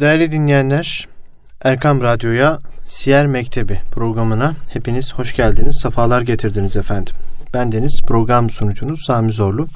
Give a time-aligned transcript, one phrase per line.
[0.00, 1.08] Değerli dinleyenler,
[1.62, 7.14] Erkam Radyo'ya Siyer Mektebi programına hepiniz hoş geldiniz, sefalar getirdiniz efendim.
[7.54, 9.68] Ben Deniz, program sunucunuz Sami Zorlu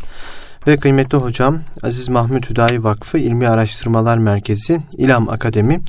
[0.67, 5.81] ve kıymetli hocam Aziz Mahmut Hüdayi Vakfı İlmi Araştırmalar Merkezi İlam Akademi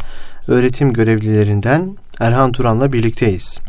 [0.47, 3.59] öğretim görevlilerinden Erhan Turan'la birlikteyiz.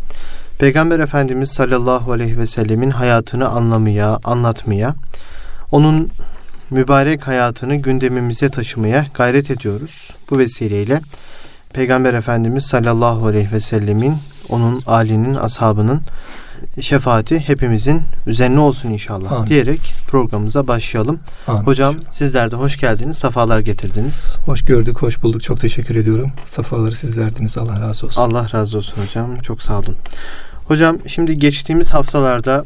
[0.58, 4.94] Peygamber Efendimiz sallallahu aleyhi ve sellemin hayatını anlamaya, anlatmaya,
[5.72, 6.10] onun
[6.72, 10.10] mübarek hayatını gündemimize taşımaya gayret ediyoruz.
[10.30, 11.00] Bu vesileyle
[11.72, 14.14] Peygamber Efendimiz sallallahu aleyhi ve sellemin,
[14.48, 16.00] onun alinin, ashabının
[16.80, 19.46] şefaati hepimizin üzerine olsun inşallah Amin.
[19.46, 21.20] diyerek programımıza başlayalım.
[21.46, 21.62] Amin.
[21.62, 24.38] Hocam sizler de hoş geldiniz, safalar getirdiniz.
[24.46, 25.42] Hoş gördük, hoş bulduk.
[25.42, 26.30] Çok teşekkür ediyorum.
[26.44, 27.58] Safaları siz verdiniz.
[27.58, 28.22] Allah razı olsun.
[28.22, 29.36] Allah razı olsun hocam.
[29.36, 29.96] Çok sağ olun.
[30.68, 32.64] Hocam şimdi geçtiğimiz haftalarda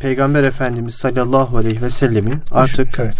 [0.00, 3.14] Peygamber Efendimiz sallallahu aleyhi ve sellemin artık evet.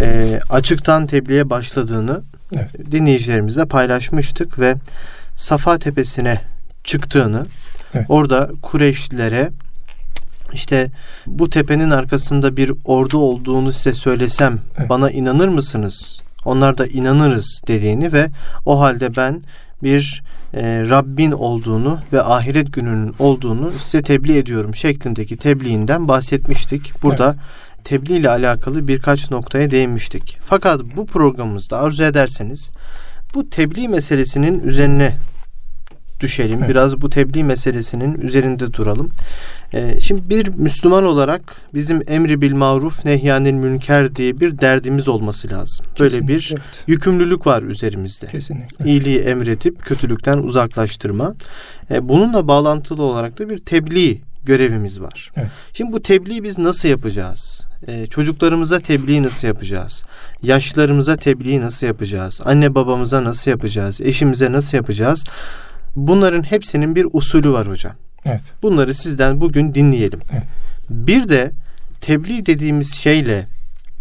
[0.00, 2.20] e, açıktan tebliğe başladığını
[2.52, 2.92] evet.
[2.92, 4.74] dinleyicilerimizle paylaşmıştık ve
[5.36, 6.40] Safa Tepesi'ne
[6.84, 7.46] çıktığını
[7.94, 8.06] evet.
[8.08, 9.50] orada Kureyşlilere
[10.52, 10.90] işte
[11.26, 14.88] bu tepenin arkasında bir ordu olduğunu size söylesem evet.
[14.88, 16.20] bana inanır mısınız?
[16.44, 18.28] Onlar da inanırız dediğini ve
[18.66, 19.42] o halde ben
[19.82, 20.22] bir
[20.54, 27.02] e, Rabbin olduğunu ve ahiret gününün olduğunu size tebliğ ediyorum şeklindeki tebliğinden bahsetmiştik.
[27.02, 27.84] Burada evet.
[27.84, 30.38] tebliğ ile alakalı birkaç noktaya değinmiştik.
[30.44, 32.70] Fakat bu programımızda arzu ederseniz
[33.34, 35.14] bu tebliğ meselesinin üzerine
[36.20, 36.58] düşelim.
[36.58, 36.68] Evet.
[36.70, 39.10] Biraz bu tebliğ meselesinin üzerinde duralım.
[39.74, 45.50] Ee, şimdi bir Müslüman olarak bizim emri bil maruf nehyanil münker diye bir derdimiz olması
[45.50, 45.86] lazım.
[46.00, 46.84] Böyle Kesinlikle, bir evet.
[46.86, 48.26] yükümlülük var üzerimizde.
[48.26, 48.90] Kesinlikle.
[48.90, 51.34] İyiliği emredip kötülükten uzaklaştırma.
[51.90, 55.30] Ee, bununla bağlantılı olarak da bir tebliğ görevimiz var.
[55.36, 55.48] Evet.
[55.72, 57.64] Şimdi bu tebliği biz nasıl yapacağız?
[57.88, 60.04] Ee, çocuklarımıza tebliği nasıl yapacağız?
[60.42, 62.40] Yaşlarımıza tebliği nasıl yapacağız?
[62.44, 64.00] Anne babamıza nasıl yapacağız?
[64.00, 65.24] Eşimize nasıl yapacağız?
[65.96, 67.92] Bunların hepsinin bir usulü var hocam.
[68.24, 68.40] Evet.
[68.62, 70.20] Bunları sizden bugün dinleyelim.
[70.32, 70.42] Evet.
[70.90, 71.52] Bir de
[72.00, 73.46] tebliğ dediğimiz şeyle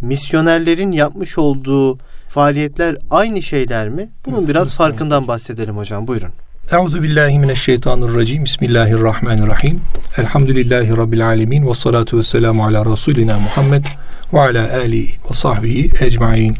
[0.01, 4.09] misyonerlerin yapmış olduğu faaliyetler aynı şeyler mi?
[4.25, 6.07] Bunun evet, biraz farkından bahsedelim hocam.
[6.07, 6.29] Buyurun.
[6.71, 8.43] Euzu billahi mineşşeytanirracim.
[8.43, 9.81] Bismillahirrahmanirrahim.
[10.17, 13.85] Elhamdülillahi rabbil alamin ve salatu vesselamu ala rasulina Muhammed
[14.33, 16.55] ve ala ali ve sahbihi ecmaîn.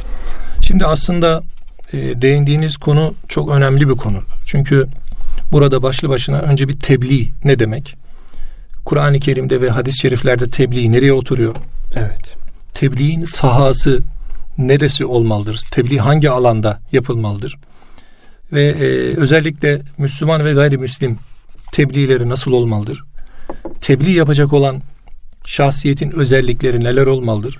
[0.62, 1.44] Şimdi aslında
[1.94, 4.18] e, değindiğiniz konu çok önemli bir konu.
[4.46, 4.88] Çünkü
[5.52, 7.96] Burada başlı başına önce bir tebliğ ne demek?
[8.86, 11.56] Kur'an-ı Kerim'de ve hadis-i şeriflerde tebliğ nereye oturuyor?
[11.96, 12.36] Evet.
[12.74, 14.00] Tebliğin sahası
[14.58, 15.62] neresi olmalıdır?
[15.72, 17.58] Tebliğ hangi alanda yapılmalıdır?
[18.54, 21.18] Ve e, özellikle Müslüman ve gayrimüslim
[21.72, 23.04] tebliğleri nasıl olmalıdır?
[23.82, 24.82] Tebliğ yapacak olan
[25.46, 27.60] şahsiyetin özellikleri neler olmalıdır?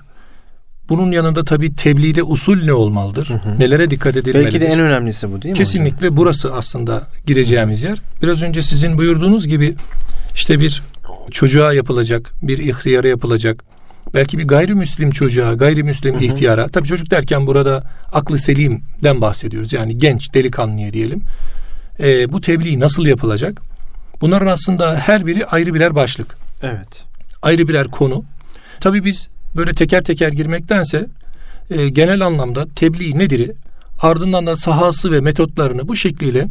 [0.90, 3.28] Bunun yanında tabi tebliğde usul ne olmalıdır?
[3.28, 3.58] Hı hı.
[3.58, 4.44] Nelere dikkat edilmelidir?
[4.44, 5.58] Belki de en önemlisi bu değil mi?
[5.58, 6.16] Kesinlikle hocam?
[6.16, 7.98] burası aslında gireceğimiz yer.
[8.22, 9.74] Biraz önce sizin buyurduğunuz gibi
[10.34, 10.82] işte bir
[11.30, 13.64] çocuğa yapılacak, bir ihtiyara yapılacak,
[14.14, 16.24] belki bir gayrimüslim çocuğa, gayrimüslim hı hı.
[16.24, 16.68] ihtiyara.
[16.68, 19.72] Tabi çocuk derken burada aklı selimden bahsediyoruz.
[19.72, 21.22] Yani genç, delikanlıya diyelim.
[22.00, 23.62] E, bu tebliğ nasıl yapılacak?
[24.20, 26.36] Bunların aslında her biri ayrı birer başlık.
[26.62, 27.04] Evet.
[27.42, 28.24] Ayrı birer konu.
[28.80, 31.06] Tabi biz böyle teker teker girmektense
[31.70, 33.50] e, genel anlamda tebliğ nedir?
[34.00, 36.46] Ardından da sahası ve metotlarını bu şekliyle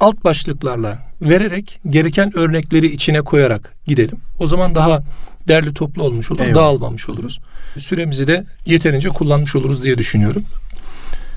[0.00, 4.18] alt başlıklarla vererek gereken örnekleri içine koyarak gidelim.
[4.38, 5.02] O zaman daha
[5.48, 6.54] derli toplu olmuş olur, Eyvallah.
[6.54, 7.40] dağılmamış oluruz.
[7.78, 10.44] Süremizi de yeterince kullanmış oluruz diye düşünüyorum.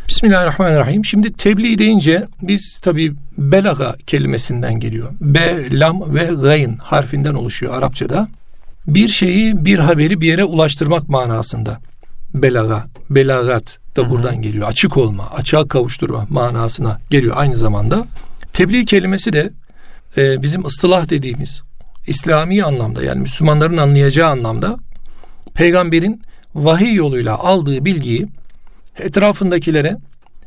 [0.08, 1.06] Bismillahirrahmanirrahim.
[1.06, 5.10] Şimdi tebliğ deyince biz tabi belaga kelimesinden geliyor.
[5.22, 8.28] Be, lam ve gayn harfinden oluşuyor Arapçada
[8.88, 11.80] bir şeyi bir haberi bir yere ulaştırmak manasında.
[12.34, 14.10] Belaga, belagat da Hı-hı.
[14.10, 14.68] buradan geliyor.
[14.68, 18.06] Açık olma, açığa kavuşturma manasına geliyor aynı zamanda.
[18.54, 19.50] Tebliğ kelimesi de
[20.18, 21.62] e, bizim ıstılah dediğimiz
[22.08, 24.78] İslami anlamda yani Müslümanların anlayacağı anlamda
[25.54, 26.22] peygamberin
[26.56, 28.28] vahiy yoluyla aldığı bilgiyi
[29.00, 29.98] etrafındakilere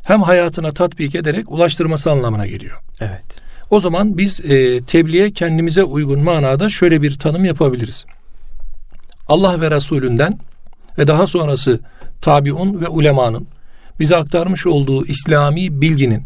[0.03, 2.79] hem hayatına tatbik ederek ulaştırması anlamına geliyor.
[3.01, 3.23] Evet.
[3.69, 8.05] O zaman biz e, tebliğe kendimize uygun manada şöyle bir tanım yapabiliriz.
[9.31, 10.33] Allah ve Resulünden
[10.97, 11.79] ve daha sonrası
[12.21, 13.47] tabiun ve ulemanın
[13.99, 16.23] bize aktarmış olduğu İslami bilginin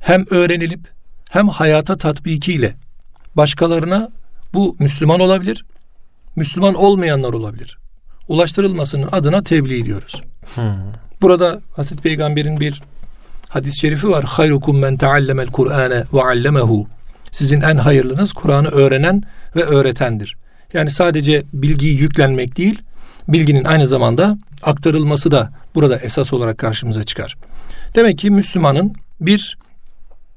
[0.00, 0.80] hem öğrenilip
[1.30, 2.74] hem hayata tatbikiyle
[3.34, 4.10] başkalarına
[4.54, 5.64] bu Müslüman olabilir,
[6.36, 7.78] Müslüman olmayanlar olabilir.
[8.28, 10.22] Ulaştırılmasının adına tebliğ diyoruz.
[10.54, 10.64] Hmm.
[11.22, 12.82] Burada Hazreti Peygamber'in bir
[13.48, 14.24] hadis-i şerifi var.
[14.24, 16.86] Hayrukum men teallemel Kur'ane ve allemehu.
[17.30, 19.22] Sizin en hayırlınız Kur'an'ı öğrenen
[19.56, 20.36] ve öğretendir.
[20.76, 22.80] Yani sadece bilgiyi yüklenmek değil,
[23.28, 27.36] bilginin aynı zamanda aktarılması da burada esas olarak karşımıza çıkar.
[27.94, 29.58] Demek ki Müslümanın bir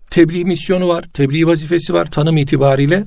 [0.09, 3.03] tebliğ misyonu var, tebliğ vazifesi var tanım itibariyle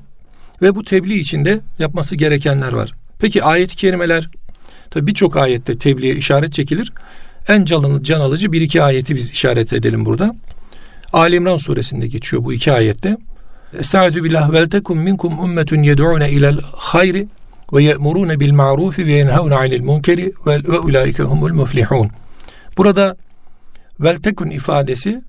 [0.62, 2.94] ve bu tebliğ içinde yapması gerekenler var.
[3.18, 4.28] Peki ayet-i kerimeler
[4.90, 6.92] tabi birçok ayette tebliğe işaret çekilir.
[7.48, 10.36] En can, can alıcı bir iki ayeti biz işaret edelim burada.
[11.12, 13.16] Ali İmran suresinde geçiyor bu iki ayette.
[13.78, 17.28] Estaizu billah vel tekum minkum ummetun yed'une ilel hayri
[17.72, 22.10] ve ye'murune bil ma'rufi ve yenhavne anil munkeri ve, ulaike humul muflihun.
[22.76, 23.16] Burada
[24.00, 25.22] vel tekun ifadesi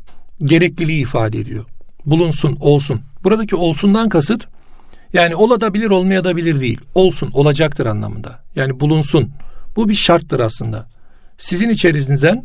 [0.44, 1.66] gerekliliği ifade ediyor.
[2.06, 3.02] Bulunsun, olsun.
[3.24, 4.48] Buradaki olsundan kasıt
[5.14, 6.80] yani olabilir olmayabilir değil.
[6.96, 8.40] Olsun, olacaktır anlamında.
[8.56, 9.32] Yani bulunsun.
[9.76, 10.88] Bu bir şarttır aslında.
[11.38, 12.44] Sizin içerinizden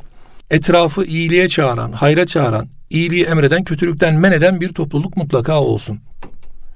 [0.50, 6.00] etrafı iyiliğe çağıran, hayra çağıran, iyiliği emreden, kötülükten men eden bir topluluk mutlaka olsun.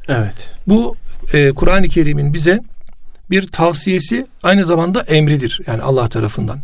[0.09, 0.53] Evet.
[0.67, 0.97] Bu
[1.32, 2.61] e, Kur'an-ı Kerim'in bize
[3.31, 5.61] bir tavsiyesi aynı zamanda emridir.
[5.67, 6.61] Yani Allah tarafından.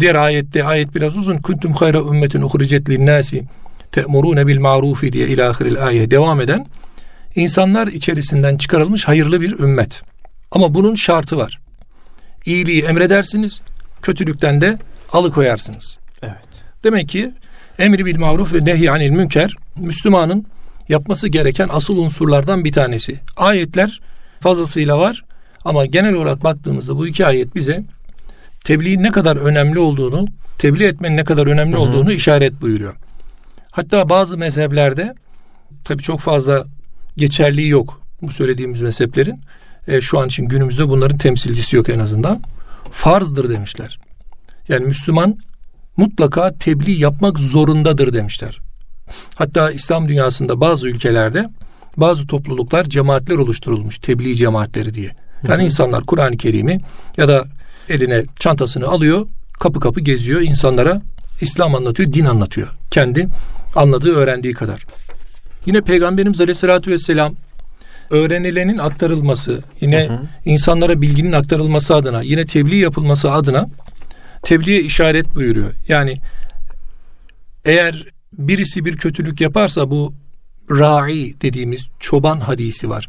[0.00, 1.38] Diğer ayette ayet biraz uzun.
[1.38, 3.44] Kuntum hayra ümmetin uhricet linnâsi
[3.92, 6.66] te'murûne bil ma'rufi diye ilahiril ayet devam eden
[7.36, 10.02] insanlar içerisinden çıkarılmış hayırlı bir ümmet.
[10.50, 11.60] Ama bunun şartı var.
[12.46, 13.60] İyiliği emredersiniz,
[14.02, 14.78] kötülükten de
[15.12, 15.98] alıkoyarsınız.
[16.22, 16.64] Evet.
[16.84, 17.32] Demek ki
[17.78, 20.46] emri bil maruf ve nehy anil münker Müslümanın
[20.88, 23.20] yapması gereken asıl unsurlardan bir tanesi.
[23.36, 24.00] Ayetler
[24.40, 25.24] fazlasıyla var
[25.64, 27.84] ama genel olarak baktığımızda bu iki ayet bize
[28.64, 30.26] tebliğin ne kadar önemli olduğunu,
[30.58, 31.80] tebliğ etmenin ne kadar önemli Hı-hı.
[31.80, 32.94] olduğunu işaret buyuruyor.
[33.70, 35.14] Hatta bazı mezheplerde
[35.84, 36.64] tabi çok fazla
[37.16, 39.40] geçerliği yok bu söylediğimiz mezheplerin.
[39.88, 42.42] E, şu an için günümüzde bunların temsilcisi yok en azından.
[42.92, 43.98] Farzdır demişler.
[44.68, 45.38] Yani Müslüman
[45.96, 48.58] mutlaka tebliğ yapmak zorundadır demişler.
[49.34, 51.48] Hatta İslam dünyasında bazı ülkelerde
[51.96, 55.12] bazı topluluklar cemaatler oluşturulmuş tebliğ cemaatleri diye.
[55.48, 55.62] Yani Hı-hı.
[55.62, 56.80] insanlar Kur'an-ı Kerim'i
[57.16, 57.44] ya da
[57.88, 59.26] eline çantasını alıyor
[59.60, 61.02] kapı kapı geziyor insanlara
[61.40, 62.68] İslam anlatıyor din anlatıyor.
[62.90, 63.28] Kendi
[63.76, 64.86] anladığı öğrendiği kadar.
[65.66, 67.34] Yine Peygamberimiz Aleyhisselatü Vesselam
[68.10, 70.20] öğrenilenin aktarılması, yine hı hı.
[70.44, 73.68] insanlara bilginin aktarılması adına, yine tebliğ yapılması adına
[74.46, 75.72] tebliğe işaret buyuruyor.
[75.88, 76.20] Yani
[77.64, 80.14] eğer birisi bir kötülük yaparsa bu
[80.70, 83.06] ra'i dediğimiz çoban hadisi var.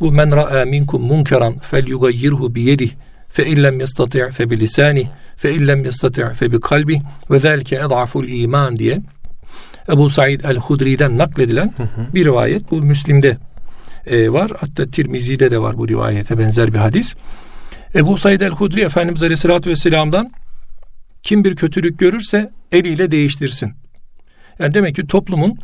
[0.00, 2.90] Bu men ra'a minkum munkeran fel yugayyirhu bi yedih
[3.28, 8.28] fe illem yastati' fe bi lisani fe illem yastati' fe bi kalbi ve zelke ed'aful
[8.28, 9.00] iman diye
[9.88, 12.14] Ebu Said el-Hudri'den nakledilen hı hı.
[12.14, 12.70] bir rivayet.
[12.70, 13.36] Bu Müslim'de
[14.06, 14.52] e, var.
[14.58, 17.14] Hatta Tirmizi'de de var bu rivayete benzer bir hadis.
[17.94, 20.32] Ebu Said el-Hudri Efendimiz Aleyhisselatü Vesselam'dan
[21.26, 23.72] kim bir kötülük görürse eliyle değiştirsin.
[24.58, 25.58] Yani demek ki toplumun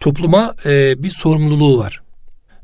[0.00, 2.02] topluma e, bir sorumluluğu var.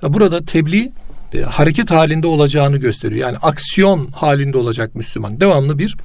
[0.03, 0.93] Burada tebliğ
[1.35, 3.27] e, hareket halinde olacağını gösteriyor.
[3.27, 5.41] Yani aksiyon halinde olacak Müslüman.
[5.41, 5.97] Devamlı bir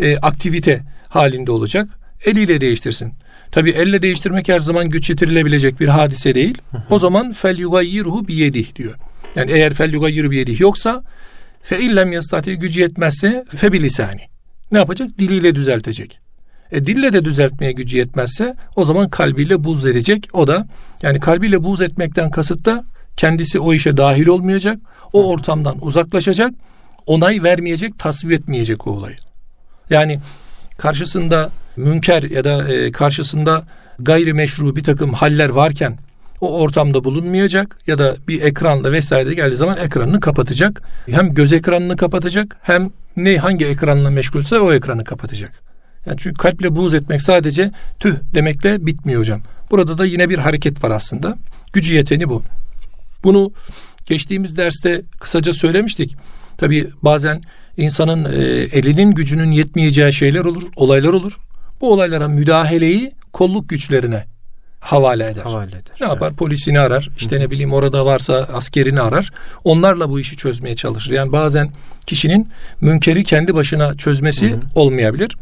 [0.00, 1.88] e, aktivite halinde olacak.
[2.24, 3.12] Eliyle değiştirsin.
[3.50, 6.58] Tabi elle değiştirmek her zaman güç yetirilebilecek bir hadise değil.
[6.70, 6.82] Hı hı.
[6.90, 8.94] O zaman fel yugayyirhu biyedih diyor.
[9.36, 11.02] Yani eğer fel yugayyirhu biyedih yoksa
[11.62, 14.37] fe illem yastati gücü yetmezse fe bilisani.
[14.72, 15.18] Ne yapacak?
[15.18, 16.20] Diliyle düzeltecek.
[16.72, 20.28] E, dille de düzeltmeye gücü yetmezse o zaman kalbiyle buz edecek.
[20.32, 20.66] O da
[21.02, 22.84] yani kalbiyle buz etmekten kasıt da
[23.16, 24.78] kendisi o işe dahil olmayacak.
[25.12, 26.54] O ortamdan uzaklaşacak.
[27.06, 29.16] Onay vermeyecek, tasvip etmeyecek o olayı.
[29.90, 30.20] Yani
[30.78, 33.64] karşısında münker ya da e, karşısında
[33.98, 35.98] gayrimeşru bir takım haller varken
[36.40, 40.82] o ortamda bulunmayacak ya da bir ekranla vesaire geldiği zaman ekranını kapatacak.
[41.10, 45.62] Hem göz ekranını kapatacak hem ne hangi ekranla meşgulse o ekranı kapatacak.
[46.06, 49.42] Yani çünkü kalple buğz etmek sadece tüh demekle bitmiyor hocam.
[49.70, 51.38] Burada da yine bir hareket var aslında.
[51.72, 52.42] Gücü yeteni bu.
[53.24, 53.52] Bunu
[54.06, 56.16] geçtiğimiz derste kısaca söylemiştik.
[56.58, 57.42] Tabi bazen
[57.76, 58.38] insanın e,
[58.78, 61.38] elinin gücünün yetmeyeceği şeyler olur, olaylar olur.
[61.80, 64.37] Bu olaylara müdahaleyi kolluk güçlerine
[64.92, 65.42] havale eder.
[65.42, 65.96] Havale eder.
[66.00, 66.28] Ne yapar?
[66.28, 66.38] Evet.
[66.38, 67.08] Polisini arar.
[67.18, 67.44] İşte Hı-hı.
[67.44, 69.30] ne bileyim orada varsa askerini arar.
[69.64, 71.12] Onlarla bu işi çözmeye çalışır.
[71.12, 71.70] Yani bazen
[72.06, 72.48] kişinin
[72.80, 74.60] münkeri kendi başına çözmesi Hı-hı.
[74.74, 75.36] olmayabilir.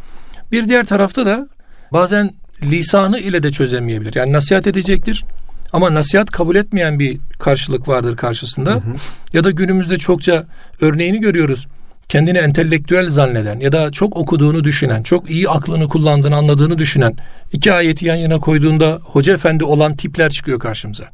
[0.53, 1.49] Bir diğer tarafta da
[1.93, 4.15] bazen lisanı ile de çözemeyebilir.
[4.15, 5.25] Yani nasihat edecektir.
[5.73, 8.71] Ama nasihat kabul etmeyen bir karşılık vardır karşısında.
[8.71, 8.95] Hı hı.
[9.33, 10.47] Ya da günümüzde çokça
[10.81, 11.67] örneğini görüyoruz.
[12.09, 17.17] Kendini entelektüel zanneden ya da çok okuduğunu düşünen, çok iyi aklını kullandığını, anladığını düşünen
[17.53, 21.05] iki ayeti yan yana koyduğunda hoca efendi olan tipler çıkıyor karşımıza.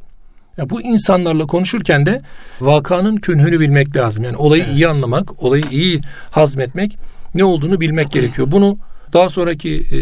[0.57, 2.23] Ya bu insanlarla konuşurken de
[2.61, 4.25] vakanın künhünü bilmek lazım.
[4.25, 4.75] Yani olayı evet.
[4.75, 6.99] iyi anlamak, olayı iyi hazmetmek,
[7.35, 8.51] ne olduğunu bilmek gerekiyor.
[8.51, 8.79] Bunu
[9.13, 9.97] daha sonraki e,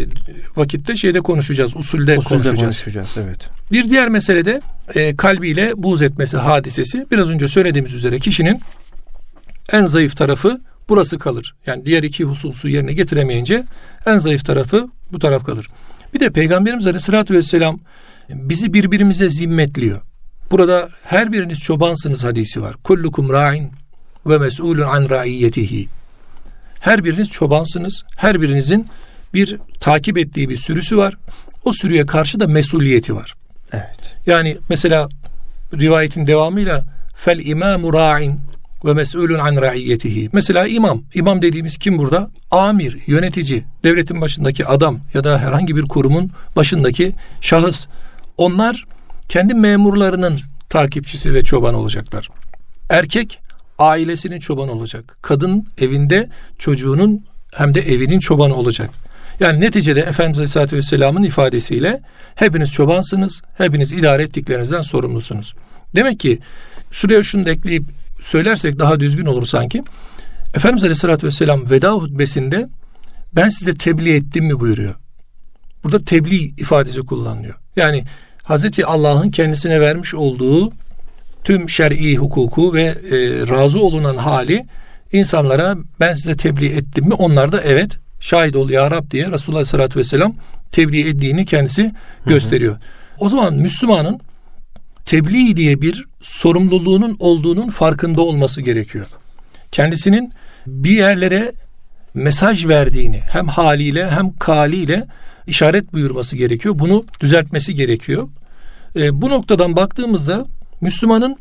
[0.59, 2.59] vakitte şeyde konuşacağız, usulde, usulde konuşacağız.
[2.59, 3.17] konuşacağız.
[3.25, 3.49] Evet.
[3.71, 4.61] Bir diğer mesele de
[4.95, 7.05] e, kalbiyle buğz etmesi hadisesi.
[7.11, 8.61] Biraz önce söylediğimiz üzere kişinin
[9.71, 11.55] en zayıf tarafı burası kalır.
[11.65, 13.63] Yani diğer iki hususu yerine getiremeyince
[14.05, 15.67] en zayıf tarafı bu taraf kalır.
[16.13, 17.79] Bir de Peygamberimiz Aleyhisselatü Vesselam
[18.29, 20.01] bizi birbirimize zimmetliyor.
[20.51, 22.73] Burada her biriniz çobansınız hadisi var.
[22.83, 23.71] Kullukum ra'in
[24.25, 25.87] ve mes'ulun an ra'iyyetihi.
[26.79, 28.03] Her biriniz çobansınız.
[28.15, 28.87] Her birinizin
[29.33, 31.17] bir takip ettiği bir sürüsü var.
[31.65, 33.35] O sürüye karşı da mesuliyeti var.
[33.73, 34.15] Evet.
[34.25, 35.09] Yani mesela
[35.73, 36.83] rivayetin devamıyla
[37.15, 38.39] fel imamu ra'in
[38.85, 40.29] ve mes'ulun an ra'iyyetihi.
[40.33, 41.03] Mesela imam.
[41.13, 42.29] İmam dediğimiz kim burada?
[42.51, 47.87] Amir, yönetici, devletin başındaki adam ya da herhangi bir kurumun başındaki şahıs.
[48.37, 48.85] Onlar
[49.29, 52.29] kendi memurlarının takipçisi ve çoban olacaklar.
[52.89, 53.39] Erkek
[53.79, 55.17] ailesinin çobanı olacak.
[55.21, 58.89] Kadın evinde çocuğunun hem de evinin çobanı olacak.
[59.39, 62.01] Yani neticede Efendimiz Aleyhisselatü Vesselam'ın ifadesiyle
[62.35, 65.53] hepiniz çobansınız, hepiniz idare ettiklerinizden sorumlusunuz.
[65.95, 66.39] Demek ki
[66.91, 67.83] şuraya şunu da ekleyip
[68.21, 69.83] söylersek daha düzgün olur sanki.
[70.55, 72.69] Efendimiz Aleyhisselatü Vesselam veda hutbesinde
[73.35, 74.95] ben size tebliğ ettim mi buyuruyor.
[75.83, 77.55] Burada tebliğ ifadesi kullanılıyor.
[77.75, 78.03] Yani
[78.43, 80.71] Hazreti Allah'ın kendisine vermiş olduğu
[81.43, 84.65] tüm şer'i hukuku ve e, razı olunan hali
[85.11, 87.13] insanlara ben size tebliğ ettim mi?
[87.13, 90.35] Onlar da evet şahit ol ya Rab diye Resulullah Aleyhisselatü Vesselam
[90.71, 91.93] tebliğ ettiğini kendisi
[92.25, 92.73] gösteriyor.
[92.73, 92.81] Hı hı.
[93.19, 94.19] O zaman Müslümanın
[95.05, 99.05] tebliğ diye bir sorumluluğunun olduğunun farkında olması gerekiyor.
[99.71, 100.33] Kendisinin
[100.67, 101.51] bir yerlere
[102.13, 105.07] mesaj verdiğini hem haliyle hem kaliyle
[105.47, 106.79] işaret buyurması gerekiyor.
[106.79, 108.29] Bunu düzeltmesi gerekiyor.
[108.95, 110.45] E, bu noktadan baktığımızda
[110.81, 111.37] Müslümanın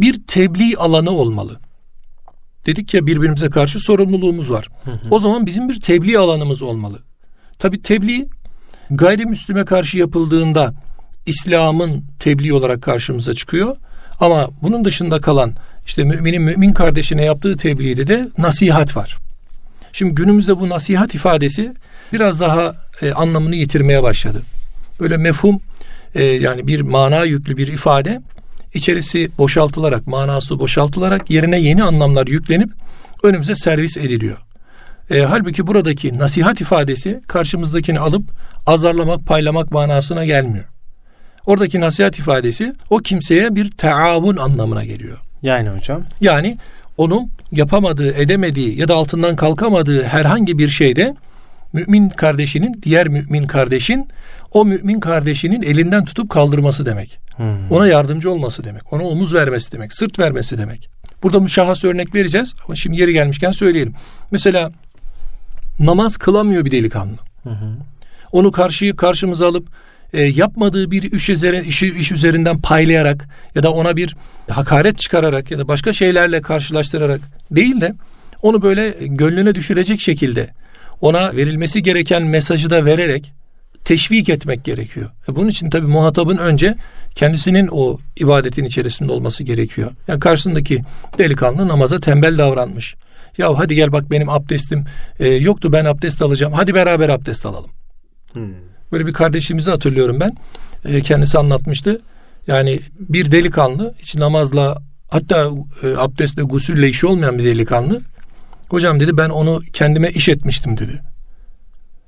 [0.00, 1.60] bir tebliğ alanı olmalı.
[2.66, 4.68] Dedik ya birbirimize karşı sorumluluğumuz var.
[4.84, 4.96] Hı hı.
[5.10, 7.02] O zaman bizim bir tebliğ alanımız olmalı.
[7.58, 8.28] Tabi tebliğ
[8.90, 10.74] gayrimüslime karşı yapıldığında
[11.26, 13.76] İslam'ın tebliğ olarak karşımıza çıkıyor.
[14.20, 15.52] Ama bunun dışında kalan
[15.86, 19.18] işte müminin mümin kardeşine yaptığı tebliğde de nasihat var.
[19.92, 21.74] Şimdi günümüzde bu nasihat ifadesi
[22.12, 22.72] biraz daha
[23.02, 24.42] e, anlamını yitirmeye başladı.
[25.00, 25.60] Böyle mefhum
[26.14, 28.20] e, yani bir mana yüklü bir ifade
[28.74, 32.70] içerisi boşaltılarak, manası boşaltılarak yerine yeni anlamlar yüklenip
[33.22, 34.36] önümüze servis ediliyor.
[35.10, 38.30] E, halbuki buradaki nasihat ifadesi karşımızdakini alıp
[38.66, 40.64] azarlamak, paylamak manasına gelmiyor.
[41.48, 45.18] Oradaki nasihat ifadesi o kimseye bir taavun anlamına geliyor.
[45.42, 46.02] Yani hocam?
[46.20, 46.58] Yani
[46.96, 51.14] onun yapamadığı, edemediği ya da altından kalkamadığı herhangi bir şeyde
[51.72, 54.08] mümin kardeşinin, diğer mümin kardeşin
[54.52, 57.18] o mümin kardeşinin elinden tutup kaldırması demek.
[57.36, 57.70] Hmm.
[57.70, 58.92] Ona yardımcı olması demek.
[58.92, 59.92] Ona omuz vermesi demek.
[59.92, 60.90] Sırt vermesi demek.
[61.22, 63.94] Burada müşahhas örnek vereceğiz ama şimdi yeri gelmişken söyleyelim.
[64.30, 64.70] Mesela
[65.80, 67.16] namaz kılamıyor bir delikanlı.
[67.42, 67.50] Hı
[68.32, 69.68] Onu karşıyı karşımıza alıp
[70.12, 74.16] e, yapmadığı bir iş, üzeri, işi, iş üzerinden paylayarak ya da ona bir
[74.50, 77.94] hakaret çıkararak ya da başka şeylerle karşılaştırarak değil de
[78.42, 80.50] onu böyle gönlüne düşürecek şekilde
[81.00, 83.32] ona verilmesi gereken mesajı da vererek
[83.84, 85.10] teşvik etmek gerekiyor.
[85.28, 86.74] E bunun için tabii muhatabın önce
[87.14, 89.90] kendisinin o ibadetin içerisinde olması gerekiyor.
[90.08, 90.82] Yani karşısındaki
[91.18, 92.94] delikanlı namaza tembel davranmış.
[93.38, 94.84] Ya hadi gel bak benim abdestim
[95.20, 96.52] e, yoktu ben abdest alacağım.
[96.52, 97.70] Hadi beraber abdest alalım.
[98.32, 98.54] Hmm.
[98.92, 100.32] Böyle bir kardeşimizi hatırlıyorum ben.
[100.84, 102.00] E, kendisi anlatmıştı.
[102.46, 104.78] Yani bir delikanlı hiç namazla
[105.10, 105.50] hatta
[105.82, 108.00] e, abdestle gusülle işi olmayan bir delikanlı.
[108.68, 111.00] Hocam dedi ben onu kendime iş etmiştim dedi.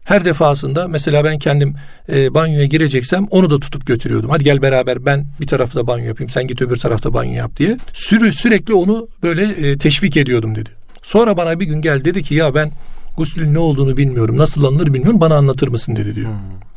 [0.05, 1.75] Her defasında mesela ben kendim
[2.09, 4.31] e, banyoya gireceksem onu da tutup götürüyordum.
[4.31, 7.79] Hadi gel beraber ben bir tarafta banyo yapayım sen git öbür tarafta banyo yap diye.
[7.95, 10.71] Sürü, sürekli onu böyle e, teşvik ediyordum dedi.
[11.03, 12.73] Sonra bana bir gün gel dedi ki ya ben
[13.17, 14.39] guslün ne olduğunu bilmiyorum.
[14.39, 15.21] Nasıl alınır bilmiyorum.
[15.21, 16.29] Bana anlatır mısın dedi diyor.
[16.29, 16.70] Hmm.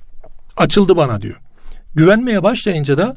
[0.58, 1.36] Açıldı bana diyor.
[1.96, 3.16] Güvenmeye başlayınca da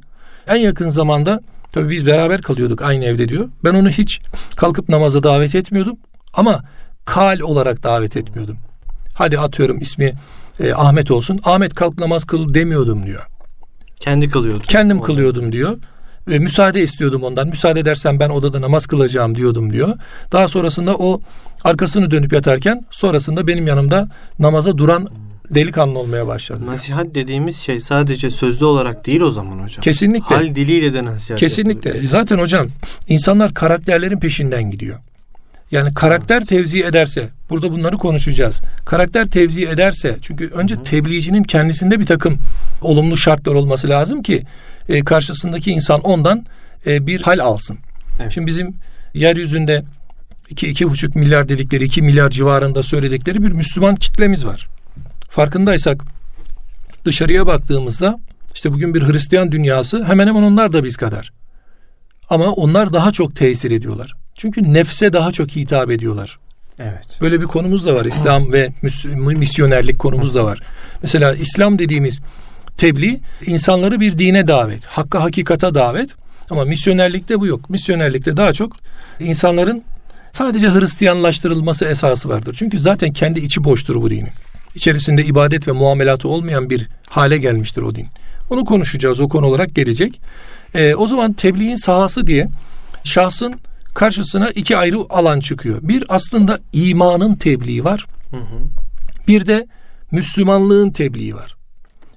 [0.48, 1.40] en yakın zamanda
[1.72, 3.48] tabii biz beraber kalıyorduk aynı evde diyor.
[3.64, 4.20] Ben onu hiç
[4.56, 5.96] kalkıp namaza davet etmiyordum.
[6.34, 6.64] Ama
[7.04, 8.56] kal olarak davet etmiyordum.
[9.14, 10.12] Hadi atıyorum ismi
[10.60, 11.40] e, Ahmet olsun.
[11.44, 13.26] Ahmet kalk namaz kıl demiyordum diyor.
[14.00, 14.62] Kendi kılıyordum.
[14.62, 15.06] Kendim Orada.
[15.06, 15.78] kılıyordum diyor.
[16.28, 17.48] Ve müsaade istiyordum ondan.
[17.48, 19.94] Müsaade edersen ben odada namaz kılacağım diyordum diyor.
[20.32, 21.20] Daha sonrasında o
[21.64, 25.08] arkasını dönüp yatarken sonrasında benim yanımda namaza duran
[25.50, 26.66] delikanlı olmaya başladı.
[26.66, 29.80] Nasihat dediğimiz şey sadece sözlü olarak değil o zaman hocam.
[29.80, 30.34] Kesinlikle.
[30.34, 31.40] Hal diliyle de nasihat.
[31.40, 31.88] Kesinlikle.
[31.88, 32.10] Yapılıyor.
[32.10, 32.68] Zaten hocam
[33.08, 34.98] insanlar karakterlerin peşinden gidiyor.
[35.70, 38.60] Yani karakter tevzi ederse, burada bunları konuşacağız.
[38.84, 42.38] Karakter tevzi ederse, çünkü önce tebliğcinin kendisinde bir takım
[42.82, 44.42] olumlu şartlar olması lazım ki
[44.88, 46.46] e, karşısındaki insan ondan
[46.86, 47.78] e, bir hal alsın.
[48.22, 48.32] Evet.
[48.32, 48.74] Şimdi bizim
[49.14, 49.82] yeryüzünde
[50.48, 54.68] iki, iki buçuk milyar dedikleri, iki milyar civarında söyledikleri bir Müslüman kitlemiz var.
[55.30, 56.04] Farkındaysak
[57.04, 58.18] dışarıya baktığımızda
[58.54, 61.32] işte bugün bir Hristiyan dünyası hemen hemen onlar da biz kadar.
[62.30, 64.14] Ama onlar daha çok tesir ediyorlar.
[64.34, 66.38] Çünkü nefse daha çok hitap ediyorlar.
[66.80, 67.18] Evet.
[67.20, 68.04] Böyle bir konumuz da var.
[68.04, 68.68] İslam ve
[69.14, 70.62] misyonerlik konumuz da var.
[71.02, 72.20] Mesela İslam dediğimiz
[72.76, 76.16] tebliğ insanları bir dine davet, hakka hakikata davet.
[76.50, 77.70] Ama misyonerlikte bu yok.
[77.70, 78.76] Misyonerlikte daha çok
[79.20, 79.84] insanların
[80.32, 82.56] sadece Hristiyanlaştırılması esası vardır.
[82.58, 84.28] Çünkü zaten kendi içi boştur bu dinin.
[84.76, 88.06] İçerisinde ibadet ve muamelatı olmayan bir hale gelmiştir o din.
[88.50, 89.20] Onu konuşacağız.
[89.20, 90.20] O konu olarak gelecek.
[90.74, 92.48] Ee, o zaman tebliğin sahası diye
[93.04, 93.54] şahsın
[93.94, 95.78] karşısına iki ayrı alan çıkıyor.
[95.82, 98.06] Bir aslında imanın tebliği var.
[98.30, 98.58] Hı hı.
[99.28, 99.66] Bir de
[100.10, 101.56] Müslümanlığın tebliği var.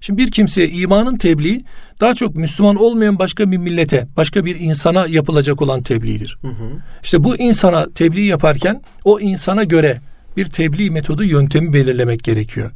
[0.02, 1.66] Şimdi bir kimseye imanın tebliği
[2.00, 6.38] daha çok Müslüman olmayan başka bir millete, başka bir insana yapılacak olan tebliğdir.
[6.42, 6.70] Hı hı.
[7.04, 10.02] İşte bu insana tebliğ yaparken o insana göre
[10.40, 12.72] bir tebliğ metodu yöntemi belirlemek gerekiyor.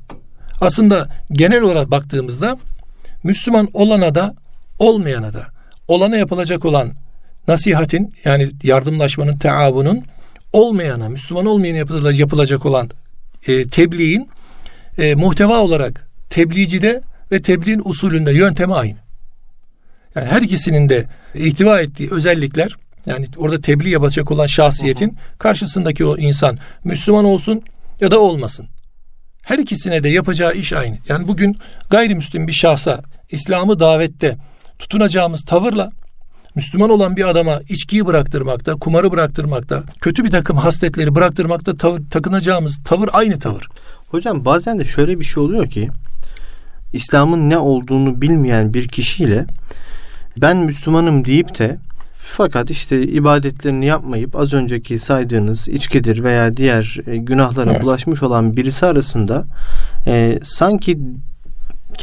[0.62, 2.58] Aslında genel olarak baktığımızda
[3.24, 4.36] Müslüman olana da
[4.80, 5.48] olmayana da
[5.88, 6.94] olana yapılacak olan
[7.48, 10.04] nasihatin yani yardımlaşmanın, teavunun
[10.54, 12.90] olmayana, Müslüman olmayana yapılacak olan
[13.48, 14.30] e, tebliğin
[14.98, 17.02] e, muhteva olarak tebliğcide
[17.32, 18.98] ve tebliğin usulünde yöntemi aynı.
[20.16, 21.06] Yani her ikisinin de
[21.36, 27.62] ihtiva ettiği özellikler yani orada tebliğ yapacak olan şahsiyetin karşısındaki o insan Müslüman olsun
[28.02, 28.68] ya da olmasın.
[29.44, 30.98] Her ikisine de yapacağı iş aynı.
[31.10, 31.58] Yani bugün
[31.90, 34.38] gayrimüslim bir şahsa İslam'ı davette
[34.80, 35.92] tutunacağımız tavırla
[36.56, 42.84] Müslüman olan bir adama içkiyi bıraktırmakta, kumarı bıraktırmakta, kötü bir takım hasletleri bıraktırmakta tavır, takınacağımız
[42.84, 43.68] tavır aynı tavır.
[44.08, 45.90] Hocam bazen de şöyle bir şey oluyor ki
[46.94, 49.46] İslam'ın ne olduğunu bilmeyen bir kişiyle
[50.38, 51.78] ben Müslümanım deyip de
[52.24, 57.84] fakat işte ibadetlerini yapmayıp az önceki saydığınız içkidir veya diğer e, günahlara evet.
[57.84, 59.46] bulaşmış olan birisi arasında
[60.08, 61.00] e, sanki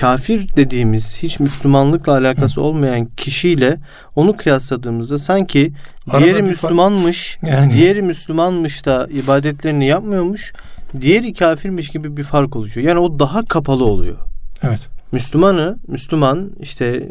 [0.01, 2.65] kafir dediğimiz hiç Müslümanlıkla alakası Hı.
[2.65, 3.79] olmayan kişiyle
[4.17, 5.73] onu kıyasladığımızda sanki
[6.11, 7.75] Arada diğeri Müslümanmış, yani.
[7.75, 10.53] diğeri Müslümanmış da ibadetlerini yapmıyormuş,
[11.01, 12.89] diğeri kafirmiş gibi bir fark oluşuyor.
[12.89, 14.30] Yani o daha kapalı oluyor.
[14.63, 14.89] Evet.
[15.13, 17.09] Müslümanı, Müslüman işte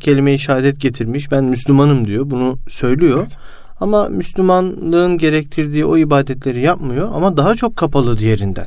[0.00, 1.30] kelime-i şehadet getirmiş.
[1.30, 2.30] Ben Müslümanım diyor.
[2.30, 3.18] Bunu söylüyor.
[3.20, 3.36] Evet.
[3.80, 8.66] Ama Müslümanlığın gerektirdiği o ibadetleri yapmıyor ama daha çok kapalı diğerinden.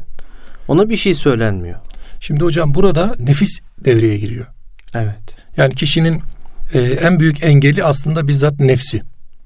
[0.67, 1.79] Ona bir şey söylenmiyor.
[2.19, 4.45] Şimdi hocam burada nefis devreye giriyor.
[4.95, 5.35] Evet.
[5.57, 6.21] Yani kişinin
[6.73, 9.01] e, en büyük engeli aslında bizzat nefsi.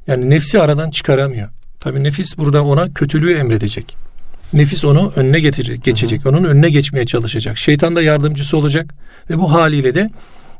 [0.07, 1.49] Yani nefsi aradan çıkaramıyor.
[1.79, 4.06] Tabii nefis burada ona kötülüğü emredecek.
[4.53, 6.25] Nefis onu önüne getirecek, geçecek.
[6.25, 6.33] Hı hı.
[6.33, 7.57] Onun önüne geçmeye çalışacak.
[7.57, 8.93] Şeytan da yardımcısı olacak
[9.29, 10.09] ve bu haliyle de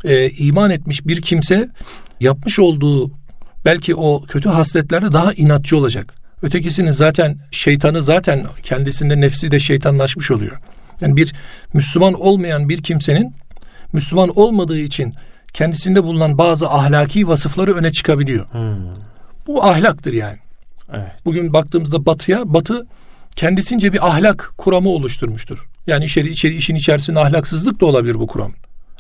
[0.05, 1.69] e, iman etmiş bir kimse
[2.19, 3.11] yapmış olduğu
[3.65, 6.13] belki o kötü hasletlerde daha inatçı olacak.
[6.41, 10.57] Ötekisinin zaten şeytanı zaten kendisinde nefsi de şeytanlaşmış oluyor.
[11.01, 11.33] Yani bir
[11.73, 13.35] Müslüman olmayan bir kimsenin
[13.93, 15.13] Müslüman olmadığı için
[15.53, 18.45] kendisinde bulunan bazı ahlaki vasıfları öne çıkabiliyor.
[18.51, 18.75] Hmm.
[19.47, 20.37] Bu ahlaktır yani.
[20.93, 21.11] Evet.
[21.25, 22.87] Bugün baktığımızda batıya, batı
[23.37, 25.67] kendisince bir ahlak kuramı oluşturmuştur.
[25.87, 28.51] Yani içeri, içeri işin içerisinde ahlaksızlık da olabilir bu kuram.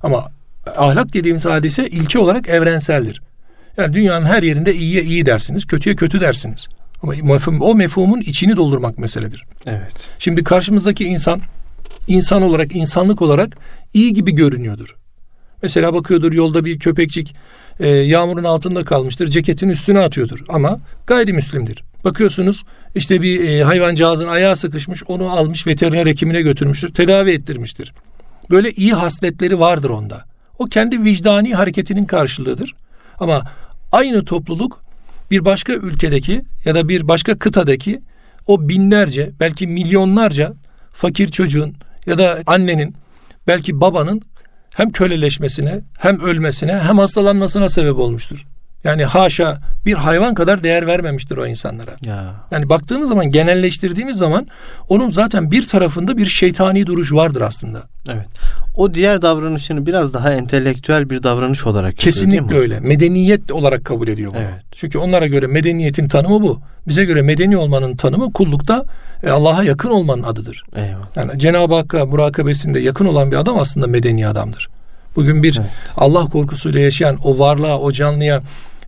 [0.03, 0.31] Ama
[0.77, 3.21] ahlak dediğimiz hadise ilke olarak evrenseldir.
[3.77, 6.67] Yani dünyanın her yerinde iyiye iyi dersiniz, kötüye kötü dersiniz.
[7.03, 7.13] Ama
[7.59, 9.45] o mefhumun içini doldurmak meseledir.
[9.65, 10.07] Evet.
[10.19, 11.41] Şimdi karşımızdaki insan
[12.07, 13.57] insan olarak, insanlık olarak
[13.93, 14.95] iyi gibi görünüyordur.
[15.63, 17.35] Mesela bakıyordur yolda bir köpekçik
[17.79, 21.83] e, yağmurun altında kalmıştır, ceketin üstüne atıyordur ama gayrimüslimdir.
[22.03, 22.63] Bakıyorsunuz
[22.95, 27.93] işte bir e, hayvancağızın ayağı sıkışmış, onu almış veteriner hekimine götürmüştür, tedavi ettirmiştir.
[28.49, 30.25] Böyle iyi hasletleri vardır onda.
[30.59, 32.75] O kendi vicdani hareketinin karşılığıdır.
[33.19, 33.41] Ama
[33.91, 34.81] aynı topluluk
[35.31, 38.01] bir başka ülkedeki ya da bir başka kıtadaki
[38.47, 40.53] o binlerce belki milyonlarca
[40.93, 42.95] fakir çocuğun ya da annenin
[43.47, 44.21] belki babanın
[44.75, 48.47] hem köleleşmesine hem ölmesine hem hastalanmasına sebep olmuştur.
[48.83, 51.91] Yani haşa bir hayvan kadar değer vermemiştir o insanlara.
[52.05, 52.33] Ya.
[52.51, 54.47] Yani baktığımız zaman genelleştirdiğimiz zaman
[54.89, 57.83] onun zaten bir tarafında bir şeytani duruş vardır aslında.
[58.13, 58.27] Evet.
[58.75, 62.79] O diğer davranışını biraz daha entelektüel bir davranış olarak kesinlikle öyle.
[62.79, 64.39] Medeniyet olarak kabul ediyor bunu.
[64.39, 64.63] Evet.
[64.75, 66.61] Çünkü onlara göre medeniyetin tanımı bu.
[66.87, 68.85] Bize göre medeni olmanın tanımı kullukta
[69.23, 70.63] e, Allah'a yakın olmanın adıdır.
[70.75, 71.15] Eyvallah.
[71.15, 74.69] Yani Cenab-ı Hakk'a murakabesinde yakın olan bir adam aslında medeni adamdır.
[75.17, 75.69] Bugün bir evet.
[75.97, 78.41] Allah korkusuyla yaşayan o varlığa, o canlıya,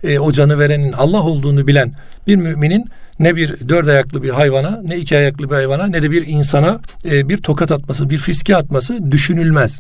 [0.04, 1.94] e, o canı verenin Allah olduğunu bilen
[2.28, 2.86] bir müminin
[3.20, 6.80] ne bir dört ayaklı bir hayvana, ne iki ayaklı bir hayvana, ne de bir insana
[7.06, 9.80] e, bir tokat atması, bir fiske atması düşünülmez.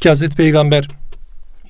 [0.00, 0.88] Ki Hazreti Peygamber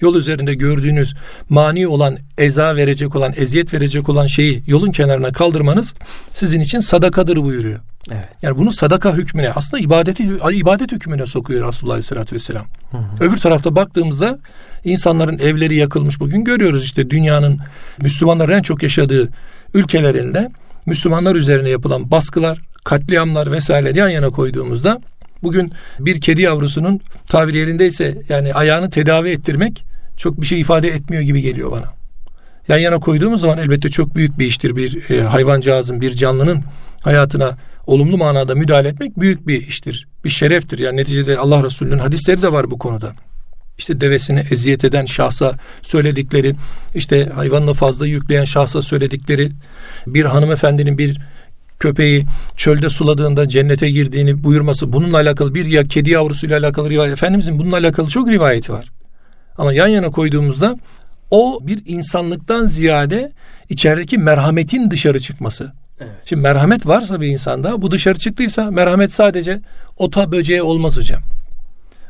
[0.00, 1.14] yol üzerinde gördüğünüz
[1.48, 5.94] mani olan, eza verecek olan, eziyet verecek olan şeyi yolun kenarına kaldırmanız
[6.32, 7.80] sizin için sadakadır buyuruyor.
[8.12, 8.28] Evet.
[8.42, 12.66] Yani bunu sadaka hükmüne aslında ibadeti ibadet hükmüne sokuyor Resulullah Aleyhisselatü Vesselam.
[12.90, 13.24] Hı hı.
[13.24, 14.38] Öbür tarafta baktığımızda
[14.84, 17.58] insanların evleri yakılmış bugün görüyoruz işte dünyanın
[17.98, 19.28] Müslümanların en çok yaşadığı
[19.74, 20.50] ülkelerinde
[20.86, 25.00] Müslümanlar üzerine yapılan baskılar, katliamlar vesaire yan yana koyduğumuzda
[25.44, 29.84] bugün bir kedi yavrusunun tabiri yerindeyse yani ayağını tedavi ettirmek
[30.16, 31.94] çok bir şey ifade etmiyor gibi geliyor bana.
[32.68, 36.62] Yan yana koyduğumuz zaman elbette çok büyük bir iştir bir e, hayvancağızın, bir canlının
[37.02, 40.08] hayatına olumlu manada müdahale etmek büyük bir iştir.
[40.24, 40.78] Bir şereftir.
[40.78, 43.12] Yani neticede Allah Resulü'nün hadisleri de var bu konuda.
[43.78, 45.52] İşte devesini eziyet eden şahsa
[45.82, 46.54] söyledikleri,
[46.94, 49.50] işte hayvanla fazla yükleyen şahsa söyledikleri,
[50.06, 51.20] bir hanımefendinin bir
[51.78, 57.12] köpeği çölde suladığında cennete girdiğini buyurması bununla alakalı bir ya kedi yavrusuyla alakalı rivayet.
[57.12, 58.90] Efendimizin bununla alakalı çok rivayeti var.
[59.58, 60.76] Ama yan yana koyduğumuzda
[61.30, 63.32] o bir insanlıktan ziyade
[63.68, 65.72] içerideki merhametin dışarı çıkması.
[66.00, 66.12] Evet.
[66.24, 69.60] Şimdi merhamet varsa bir insanda bu dışarı çıktıysa merhamet sadece
[69.96, 71.20] ota böceğe olmaz hocam.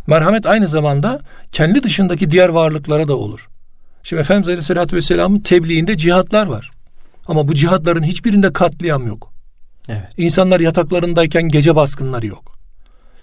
[0.07, 1.21] Merhamet aynı zamanda
[1.53, 3.49] kendi dışındaki diğer varlıklara da olur.
[4.03, 6.71] Şimdi Efendimiz Aleyhisselatü Vesselam'ın tebliğinde cihatlar var.
[7.27, 9.34] Ama bu cihatların hiçbirinde katliam yok.
[9.89, 10.03] Evet.
[10.17, 12.59] İnsanlar yataklarındayken gece baskınları yok.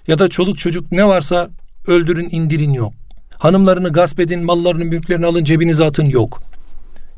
[0.08, 1.50] Ya da çoluk çocuk ne varsa
[1.88, 2.94] öldürün indirin yok.
[3.38, 6.42] Hanımlarını gasp edin, mallarını, mülklerini alın, cebinize atın yok.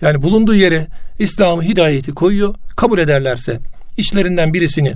[0.01, 0.87] Yani bulunduğu yere
[1.19, 2.55] İslam'ı, hidayeti koyuyor.
[2.75, 3.59] Kabul ederlerse
[3.97, 4.93] işlerinden birisini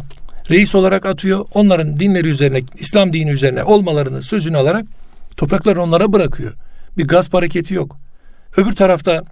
[0.49, 1.45] reis olarak atıyor.
[1.53, 4.85] Onların dinleri üzerine, İslam dini üzerine olmalarını sözünü alarak
[5.37, 6.53] toprakları onlara bırakıyor.
[6.97, 7.97] Bir gasp hareketi yok.
[8.57, 9.23] Öbür tarafta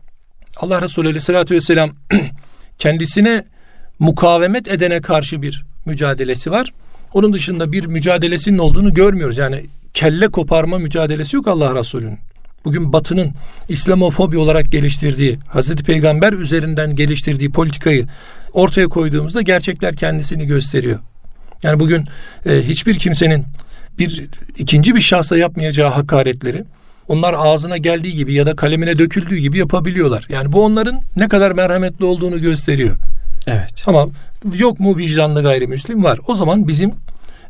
[0.57, 1.91] Allah Resulü Aleyhisselatü Vesselam
[2.77, 3.45] kendisine
[3.99, 6.73] mukavemet edene karşı bir mücadelesi var.
[7.13, 9.37] Onun dışında bir mücadelesinin olduğunu görmüyoruz.
[9.37, 12.19] Yani kelle koparma mücadelesi yok Allah Resulü'nün.
[12.65, 13.31] Bugün Batı'nın
[13.69, 18.07] İslamofobi olarak geliştirdiği, Hazreti Peygamber üzerinden geliştirdiği politikayı
[18.53, 20.99] ortaya koyduğumuzda gerçekler kendisini gösteriyor.
[21.63, 22.05] Yani bugün
[22.45, 23.45] e, hiçbir kimsenin
[23.99, 24.27] bir
[24.57, 26.63] ikinci bir şahsa yapmayacağı hakaretleri
[27.07, 30.25] onlar ağzına geldiği gibi ya da kalemine döküldüğü gibi yapabiliyorlar.
[30.29, 32.95] Yani bu onların ne kadar merhametli olduğunu gösteriyor.
[33.47, 33.73] Evet.
[33.85, 34.07] Ama
[34.55, 36.19] yok mu vicdanlı gayrimüslim var.
[36.27, 36.93] O zaman bizim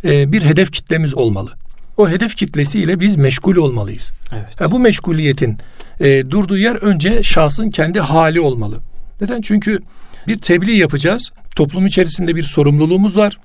[0.03, 1.51] e, bir hedef kitlemiz olmalı.
[1.97, 4.11] O hedef kitlesiyle biz meşgul olmalıyız.
[4.33, 4.45] Evet.
[4.59, 5.57] Yani bu meşguliyetin
[5.99, 8.79] e, durduğu yer önce şahsın kendi hali olmalı.
[9.21, 9.41] Neden?
[9.41, 9.79] Çünkü
[10.27, 11.31] bir tebliğ yapacağız.
[11.55, 13.37] Toplum içerisinde bir sorumluluğumuz var.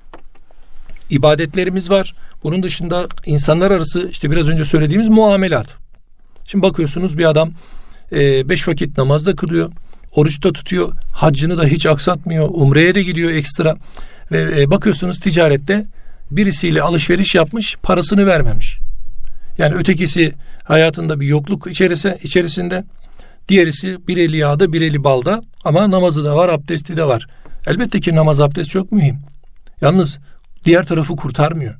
[1.09, 2.13] İbadetlerimiz var.
[2.43, 5.67] Bunun dışında insanlar arası işte biraz önce söylediğimiz muamelat.
[6.47, 7.51] Şimdi bakıyorsunuz bir adam
[8.11, 9.71] e, beş vakit namazda kılıyor.
[10.15, 10.93] Oruçta tutuyor.
[11.13, 12.49] Haccını da hiç aksatmıyor.
[12.51, 13.75] Umre'ye de gidiyor ekstra.
[14.31, 15.85] Ve e, bakıyorsunuz ticarette
[16.31, 18.77] birisiyle alışveriş yapmış, parasını vermemiş.
[19.57, 22.83] Yani ötekisi hayatında bir yokluk içerisi, içerisinde.
[23.49, 27.27] Diğerisi bir eli yağda, bir eli balda ama namazı da var, abdesti de var.
[27.67, 29.19] Elbette ki namaz abdest çok mühim.
[29.81, 30.19] Yalnız
[30.65, 31.75] diğer tarafı kurtarmıyor.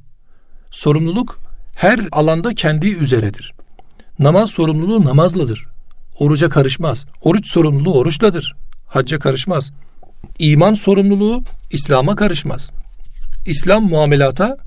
[0.71, 1.39] Sorumluluk
[1.75, 3.53] her alanda kendi üzeredir.
[4.19, 5.70] Namaz sorumluluğu namazladır.
[6.19, 7.05] Oruca karışmaz.
[7.21, 8.55] Oruç sorumluluğu oruçladır.
[8.87, 9.71] Hacca karışmaz.
[10.39, 12.71] İman sorumluluğu İslam'a karışmaz.
[13.45, 14.57] İslam muamelata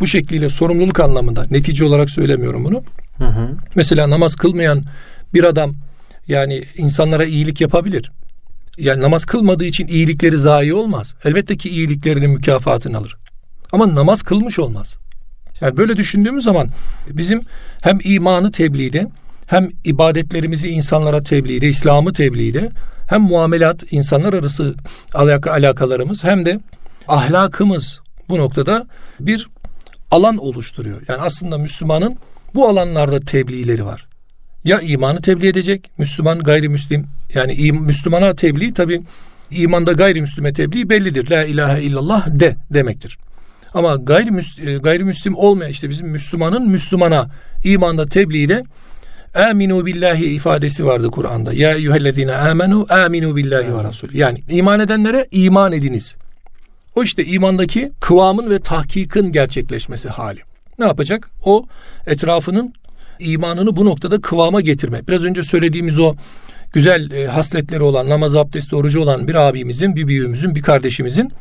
[0.00, 2.82] bu şekliyle sorumluluk anlamında netice olarak söylemiyorum bunu.
[3.18, 3.48] Hı hı.
[3.74, 4.82] Mesela namaz kılmayan
[5.34, 5.74] bir adam
[6.28, 8.10] yani insanlara iyilik yapabilir.
[8.78, 11.14] Yani namaz kılmadığı için iyilikleri zayi olmaz.
[11.24, 13.16] Elbette ki iyiliklerinin mükafatını alır.
[13.72, 14.96] Ama namaz kılmış olmaz.
[15.60, 16.68] Yani böyle düşündüğümüz zaman
[17.08, 17.42] bizim
[17.82, 19.08] hem imanı tebliğde
[19.52, 22.70] hem ibadetlerimizi insanlara tebliğde, İslam'ı tebliğde
[23.06, 24.74] hem muamelat, insanlar arası
[25.14, 26.60] alaka, alakalarımız hem de
[27.08, 28.86] ahlakımız bu noktada
[29.20, 29.48] bir
[30.10, 31.02] alan oluşturuyor.
[31.08, 32.16] Yani aslında Müslümanın
[32.54, 34.06] bu alanlarda tebliğleri var.
[34.64, 39.00] Ya imanı tebliğ edecek, Müslüman gayrimüslim yani Müslümana tebliğ tabi
[39.50, 41.30] imanda gayrimüslime tebliğ bellidir.
[41.30, 43.18] La ilahe illallah de demektir.
[43.74, 47.30] Ama gayrimüslim, e, gayrimüslim olmayan işte bizim Müslümanın Müslümana
[47.64, 48.62] imanda tebliği de
[49.34, 51.52] aminu billahi ifadesi vardı Kur'an'da.
[51.52, 54.08] Ya eyyühellezine amenu aminu billahi ve rasul.
[54.12, 56.16] Yani iman edenlere iman ediniz.
[56.94, 60.40] O işte imandaki kıvamın ve tahkikin gerçekleşmesi hali.
[60.78, 61.30] Ne yapacak?
[61.44, 61.66] O
[62.06, 62.74] etrafının
[63.18, 65.00] imanını bu noktada kıvama getirme.
[65.08, 66.14] Biraz önce söylediğimiz o
[66.72, 71.32] güzel e, hasletleri olan, namaz, abdesti, orucu olan bir abimizin, bir büyüğümüzün, bir kardeşimizin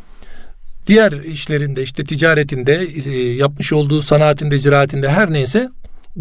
[0.87, 5.69] diğer işlerinde işte ticaretinde e, yapmış olduğu sanaatinde, ziraatinde her neyse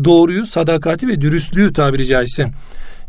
[0.05, 2.53] doğruyu, sadakati ve dürüstlüğü tabiri caizse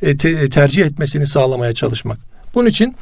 [0.02, 2.20] e, te, tercih etmesini sağlamaya çalışmak.
[2.56, 2.96] Bunun için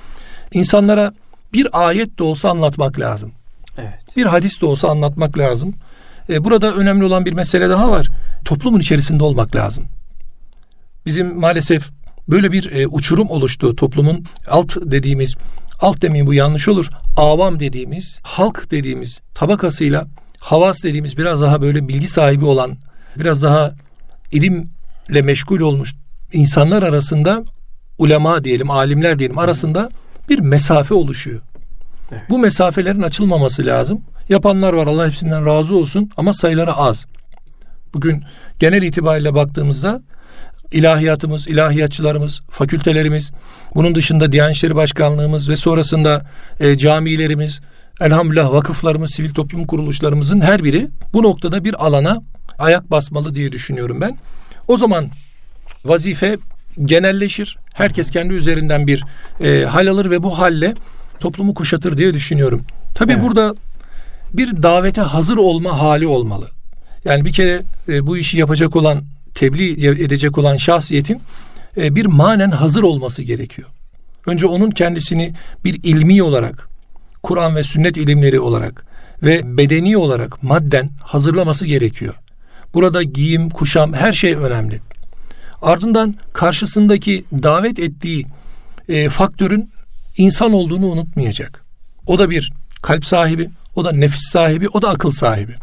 [0.54, 1.14] insanlara
[1.54, 3.32] bir ayet de olsa anlatmak lazım.
[3.78, 4.18] Evet.
[4.18, 5.76] Bir hadis de olsa anlatmak lazım.
[6.30, 8.08] E, burada önemli olan bir mesele daha var.
[8.46, 9.86] Toplumun içerisinde olmak lazım.
[11.06, 11.90] Bizim maalesef
[12.28, 13.76] böyle bir e, uçurum oluştu.
[13.76, 15.36] Toplumun alt dediğimiz,
[15.82, 16.90] alt demeyeyim bu yanlış olur.
[17.18, 20.08] Avam dediğimiz, halk dediğimiz tabakasıyla
[20.40, 22.78] havas dediğimiz biraz daha böyle bilgi sahibi olan,
[23.16, 23.76] biraz daha
[24.32, 25.96] ilimle meşgul olmuş
[26.34, 27.44] insanlar arasında
[27.98, 29.90] ulema diyelim, alimler diyelim arasında
[30.30, 31.42] bir mesafe oluşuyor.
[32.12, 32.22] Evet.
[32.30, 34.02] Bu mesafelerin açılmaması lazım.
[34.30, 37.06] Yapanlar var Allah hepsinden razı olsun ama sayıları az.
[37.94, 38.24] Bugün
[38.60, 40.02] genel itibariyle baktığımızda
[40.72, 43.32] ilahiyatımız, ilahiyatçılarımız, fakültelerimiz,
[43.76, 46.26] bunun dışında Diyanet İşleri Başkanlığımız ve sonrasında
[46.60, 47.62] e, camilerimiz,
[48.00, 52.22] elhamdülillah vakıflarımız, sivil toplum kuruluşlarımızın her biri bu noktada bir alana
[52.60, 54.18] ayak basmalı diye düşünüyorum ben.
[54.68, 55.10] O zaman
[55.86, 56.38] vazife
[56.86, 57.58] genelleşir.
[57.74, 59.04] Herkes kendi üzerinden bir
[59.42, 60.74] e, hal alır ve bu halle
[61.20, 62.66] toplumu kuşatır diye düşünüyorum.
[62.96, 63.24] Tabii evet.
[63.24, 63.54] burada
[64.34, 66.50] bir davete hazır olma hali olmalı.
[67.06, 69.04] Yani bir kere e, bu işi yapacak olan,
[69.36, 71.22] tebliğ edecek olan şahsiyetin
[71.78, 73.68] e, bir manen hazır olması gerekiyor.
[74.26, 75.34] Önce onun kendisini
[75.66, 76.70] bir ilmi olarak,
[77.24, 78.86] Kur'an ve sünnet ilimleri olarak
[79.24, 82.16] ve bedeni olarak madden hazırlaması gerekiyor.
[82.74, 84.82] Burada giyim, kuşam her şey önemli.
[85.62, 88.26] Ardından karşısındaki davet ettiği
[88.90, 89.72] e, faktörün
[90.18, 91.66] insan olduğunu unutmayacak.
[92.08, 95.56] O da bir kalp sahibi, o da nefis sahibi, o da akıl sahibi.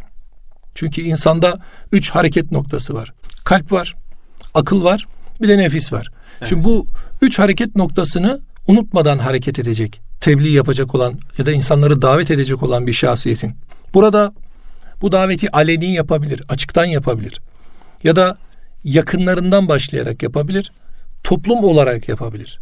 [0.74, 1.58] Çünkü insanda
[1.92, 3.12] üç hareket noktası var.
[3.44, 3.94] Kalp var,
[4.54, 5.06] akıl var,
[5.42, 6.08] bir de nefis var.
[6.40, 6.48] Evet.
[6.48, 6.86] Şimdi bu
[7.22, 12.86] üç hareket noktasını unutmadan hareket edecek, tebliğ yapacak olan ya da insanları davet edecek olan
[12.86, 13.54] bir şahsiyetin.
[13.94, 14.32] Burada
[15.02, 17.40] bu daveti aleni yapabilir, açıktan yapabilir.
[18.04, 18.38] Ya da
[18.84, 20.72] yakınlarından başlayarak yapabilir,
[21.24, 22.60] toplum olarak yapabilir.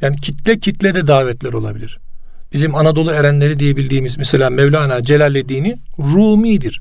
[0.00, 1.98] Yani kitle kitle de davetler olabilir.
[2.52, 6.80] Bizim Anadolu erenleri diye bildiğimiz mesela Mevlana Celaleddin'i Rumi'dir.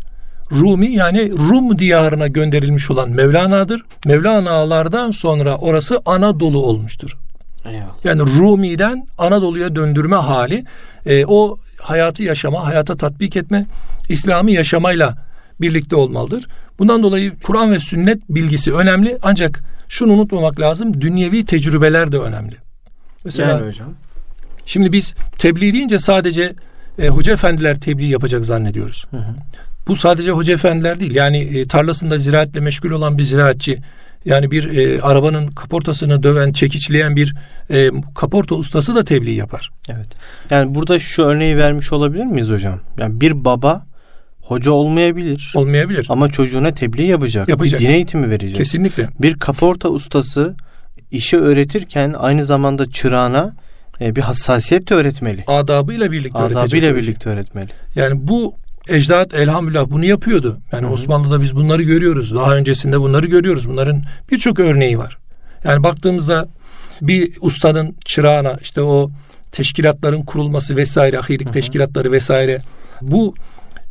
[0.52, 3.82] Rumi yani Rum diyarına gönderilmiş olan Mevlana'dır.
[4.06, 7.18] Mevlana'lardan sonra orası Anadolu olmuştur.
[7.66, 7.96] Eyvallah.
[8.04, 10.66] Yani Rumi'den Anadolu'ya döndürme hali
[11.06, 13.66] e, o hayatı yaşama, hayata tatbik etme,
[14.10, 15.18] İslami yaşamayla
[15.62, 16.48] birlikte olmalıdır.
[16.80, 22.56] Bundan dolayı Kur'an ve sünnet bilgisi önemli ancak şunu unutmamak lazım dünyevi tecrübeler de önemli.
[23.26, 23.88] Mesela yani hocam.
[24.66, 26.56] Şimdi biz tebliğ deyince sadece
[27.00, 29.06] e, hoca efendiler tebliğ yapacak zannediyoruz.
[29.12, 29.36] Hı hı.
[29.90, 31.16] Bu sadece hoca efendiler değil.
[31.16, 33.78] Yani e, tarlasında ziraatle meşgul olan bir ziraatçı
[34.26, 37.36] yani bir e, arabanın kaportasını döven, çekiçleyen bir
[37.70, 39.72] e, kaporta ustası da tebliğ yapar.
[39.90, 40.08] Evet.
[40.50, 42.80] Yani burada şu örneği vermiş olabilir miyiz hocam?
[42.98, 43.86] Yani bir baba
[44.42, 45.52] hoca olmayabilir.
[45.56, 46.06] Olmayabilir.
[46.10, 47.50] Ama çocuğuna tebliğ yapacak.
[47.50, 47.80] yapacak.
[47.80, 48.56] Bir din eğitimi verecek.
[48.56, 49.10] Kesinlikle.
[49.20, 50.56] Bir kaporta ustası
[51.12, 53.54] işi öğretirken aynı zamanda çırağına
[54.02, 55.44] e, bir hassasiyet de öğretmeli.
[55.48, 57.70] Adabıyla birlikte Adabıyla birlikte öğretmeli.
[57.96, 58.56] Yani bu
[58.90, 60.58] ecdat elhamdülillah bunu yapıyordu.
[60.72, 60.94] Yani Hı-hı.
[60.94, 62.36] Osmanlı'da biz bunları görüyoruz.
[62.36, 63.70] Daha öncesinde bunları görüyoruz.
[63.70, 65.18] Bunların birçok örneği var.
[65.64, 66.48] Yani baktığımızda
[67.02, 69.12] bir ustanın çırağına işte o
[69.52, 71.54] teşkilatların kurulması vesaire, ahilik Hı-hı.
[71.54, 72.60] teşkilatları vesaire
[73.02, 73.36] bu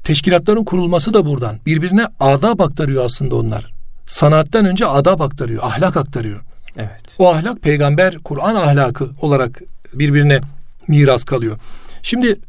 [0.05, 1.59] teşkilatların kurulması da buradan.
[1.67, 3.73] Birbirine adab aktarıyor aslında onlar.
[4.07, 6.41] Sanattan önce adab aktarıyor, ahlak aktarıyor.
[6.77, 7.01] Evet.
[7.19, 9.63] O ahlak peygamber Kur'an ahlakı olarak
[9.95, 10.41] birbirine
[10.89, 11.59] miras kalıyor.
[12.03, 12.41] Şimdi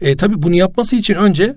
[0.00, 1.56] e, tabii bunu yapması için önce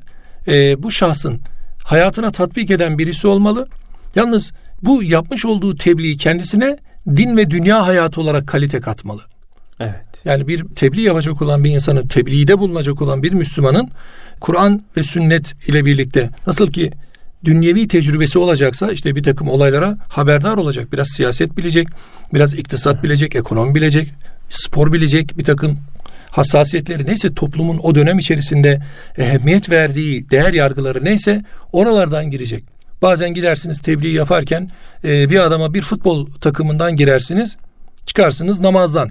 [0.50, 1.40] e, bu şahsın
[1.84, 3.68] hayatına tatbik eden birisi olmalı.
[4.16, 4.52] Yalnız
[4.84, 9.22] bu yapmış olduğu tebliğ kendisine din ve dünya hayatı olarak kalite katmalı.
[9.80, 9.96] Evet.
[10.26, 13.90] Yani bir tebliğ yapacak olan bir insanın, tebliğde bulunacak olan bir Müslümanın
[14.40, 16.92] Kur'an ve sünnet ile birlikte nasıl ki
[17.46, 20.94] dünyevi tecrübesi olacaksa işte bir takım olaylara haberdar olacak.
[20.94, 21.88] Biraz siyaset bilecek,
[22.34, 24.14] biraz iktisat bilecek, ekonomi bilecek,
[24.50, 25.80] spor bilecek, bir takım
[26.32, 28.82] hassasiyetleri neyse toplumun o dönem içerisinde
[29.18, 32.64] ehemmiyet verdiği değer yargıları neyse oralardan girecek.
[33.02, 34.70] Bazen gidersiniz tebliğ yaparken
[35.04, 37.58] e, bir adama bir futbol takımından girersiniz
[38.06, 39.10] çıkarsınız namazdan.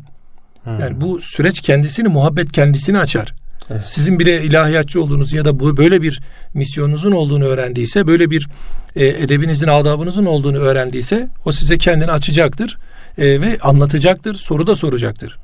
[0.62, 0.80] Hmm.
[0.80, 3.34] Yani bu süreç kendisini muhabbet kendisini açar.
[3.70, 3.84] Evet.
[3.84, 6.20] Sizin bile ilahiyatçı olduğunuz ya da bu böyle bir
[6.54, 8.48] misyonunuzun olduğunu öğrendiyse, böyle bir
[8.96, 12.78] e, edebinizin, adabınızın olduğunu öğrendiyse o size kendini açacaktır
[13.18, 15.38] e, ve anlatacaktır, soru da soracaktır.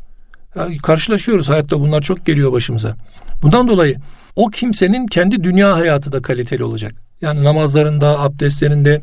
[0.57, 2.97] Ya, karşılaşıyoruz hayatta bunlar çok geliyor başımıza.
[3.43, 3.97] Bundan dolayı
[4.37, 6.95] o kimsenin kendi dünya hayatı da kaliteli olacak.
[7.21, 9.01] Yani namazlarında, abdestlerinde,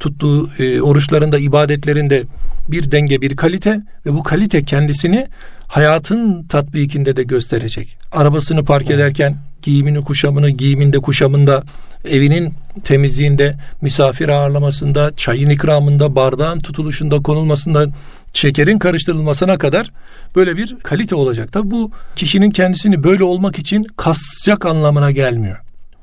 [0.00, 2.24] tuttuğu e, oruçlarında, ibadetlerinde
[2.68, 5.26] bir denge, bir kalite ve bu kalite kendisini
[5.66, 7.96] hayatın tatbikinde de gösterecek.
[8.12, 11.62] Arabasını park ederken giyimini, kuşamını, giyiminde, kuşamında,
[12.04, 17.86] evinin temizliğinde, misafir ağırlamasında, çayın ikramında, bardağın tutuluşunda, konulmasında,
[18.32, 19.92] şekerin karıştırılmasına kadar
[20.36, 21.52] böyle bir kalite olacak.
[21.52, 25.56] Tabi bu kişinin kendisini böyle olmak için kasacak anlamına gelmiyor.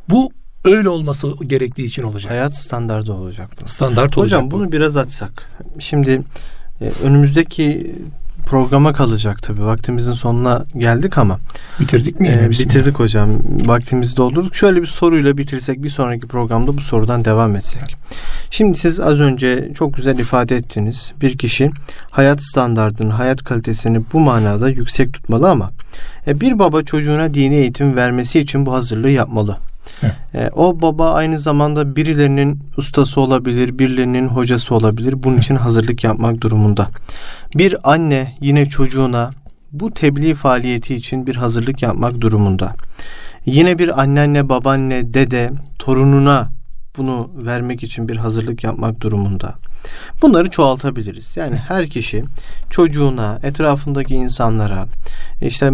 [0.09, 0.31] Bu
[0.65, 2.31] öyle olması gerektiği için olacak.
[2.31, 3.49] Hayat standardı olacak.
[3.61, 3.67] Bu.
[3.67, 4.39] Standart olacak.
[4.39, 4.59] Hocam bu.
[4.59, 5.49] bunu biraz açsak.
[5.79, 6.21] Şimdi
[6.81, 7.95] e, önümüzdeki
[8.45, 9.65] programa kalacak tabi.
[9.65, 11.39] Vaktimizin sonuna geldik ama.
[11.79, 12.27] Bitirdik mi?
[12.27, 13.29] E, bitirdik hocam.
[13.65, 14.55] Vaktimizi doldurduk.
[14.55, 17.95] Şöyle bir soruyla bitirsek bir sonraki programda bu sorudan devam etsek.
[18.51, 21.13] Şimdi siz az önce çok güzel ifade ettiniz.
[21.21, 21.71] Bir kişi
[22.11, 25.71] hayat standartını, hayat kalitesini bu manada yüksek tutmalı ama
[26.27, 29.57] e, bir baba çocuğuna dini eğitim vermesi için bu hazırlığı yapmalı.
[30.33, 35.23] E, o baba aynı zamanda birilerinin ustası olabilir, birilerinin hocası olabilir.
[35.23, 36.89] Bunun için hazırlık yapmak durumunda.
[37.55, 39.31] Bir anne yine çocuğuna
[39.71, 42.75] bu tebliğ faaliyeti için bir hazırlık yapmak durumunda.
[43.45, 46.49] Yine bir annenle, babaanne, dede torununa
[46.97, 49.55] bunu vermek için bir hazırlık yapmak durumunda.
[50.21, 51.37] Bunları çoğaltabiliriz.
[51.37, 52.23] Yani her kişi
[52.69, 54.85] çocuğuna, etrafındaki insanlara,
[55.41, 55.69] işte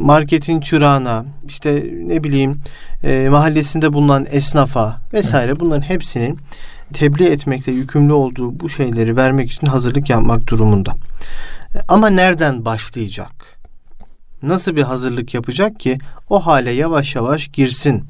[0.00, 2.60] marketin çırağına, işte ne bileyim
[3.04, 6.38] e, mahallesinde bulunan esnafa vesaire bunların hepsinin
[6.92, 10.94] tebliğ etmekle yükümlü olduğu bu şeyleri vermek için hazırlık yapmak durumunda.
[11.88, 13.58] Ama nereden başlayacak?
[14.42, 15.98] Nasıl bir hazırlık yapacak ki
[16.30, 18.04] o hale yavaş yavaş girsin?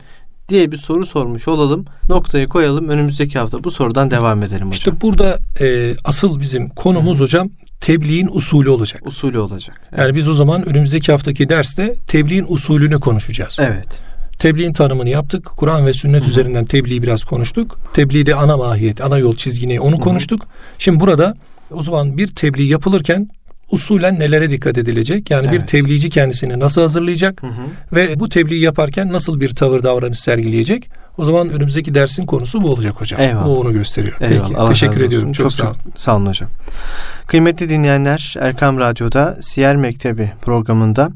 [0.52, 1.84] Diye bir soru sormuş olalım.
[2.08, 2.88] Noktayı koyalım.
[2.88, 4.70] Önümüzdeki hafta bu sorudan devam edelim hocam.
[4.70, 7.22] İşte burada e, asıl bizim konumuz Hı.
[7.22, 9.06] hocam tebliğin usulü olacak.
[9.06, 9.80] Usulü olacak.
[9.88, 9.98] Evet.
[9.98, 13.58] Yani biz o zaman önümüzdeki haftaki derste tebliğin usulünü konuşacağız.
[13.60, 14.00] Evet.
[14.38, 15.46] Tebliğin tanımını yaptık.
[15.56, 16.30] Kur'an ve sünnet Hı.
[16.30, 17.78] üzerinden tebliği biraz konuştuk.
[17.94, 20.00] Tebliğde ana mahiyet, ana yol çizgini onu Hı.
[20.00, 20.46] konuştuk.
[20.78, 21.34] Şimdi burada
[21.70, 23.28] o zaman bir tebliğ yapılırken
[23.72, 25.30] usulen nelere dikkat edilecek?
[25.30, 25.60] Yani evet.
[25.60, 27.62] bir tebliğci kendisini nasıl hazırlayacak hı hı.
[27.92, 30.90] ve bu tebliği yaparken nasıl bir tavır davranış sergileyecek?
[31.18, 33.20] O zaman önümüzdeki dersin konusu bu olacak hocam.
[33.20, 33.46] Eyvallah.
[33.46, 34.16] Bu onu gösteriyor.
[34.20, 34.46] Eyvallah.
[34.48, 34.56] Peki.
[34.56, 35.32] Allah Teşekkür ediyorum.
[35.32, 35.76] Çok, çok sağ olun.
[35.96, 36.50] Sağ olun hocam.
[37.26, 41.10] Kıymetli dinleyenler Erkam Radyo'da Siyer Mektebi programında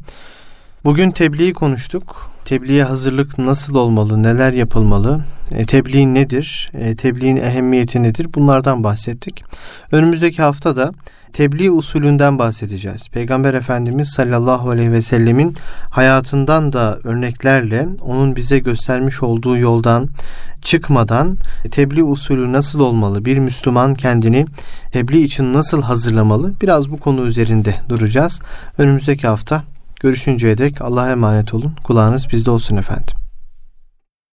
[0.85, 2.31] bugün tebliği konuştuk.
[2.45, 9.45] Tebliğe hazırlık nasıl olmalı, neler yapılmalı, e, tebliğ nedir, e, tebliğin ehemmiyeti nedir bunlardan bahsettik.
[9.92, 10.92] Önümüzdeki hafta da
[11.37, 13.09] tebliğ usulünden bahsedeceğiz.
[13.09, 15.57] Peygamber Efendimiz sallallahu aleyhi ve sellemin
[15.90, 20.09] hayatından da örneklerle onun bize göstermiş olduğu yoldan
[20.62, 21.37] çıkmadan
[21.70, 23.25] tebliğ usulü nasıl olmalı?
[23.25, 24.46] Bir Müslüman kendini
[24.92, 26.53] tebliğ için nasıl hazırlamalı?
[26.62, 28.40] Biraz bu konu üzerinde duracağız.
[28.79, 29.62] Önümüzdeki hafta
[30.01, 31.72] görüşünceye dek Allah'a emanet olun.
[31.85, 33.26] Kulağınız bizde olsun efendim.